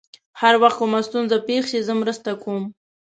هر 0.41 0.53
وخت 0.61 0.77
کومه 0.79 0.99
ستونزه 1.07 1.37
پېښ 1.47 1.63
شي، 1.71 1.79
زه 1.87 1.93
مرسته 2.01 2.29
کوم. 2.43 2.63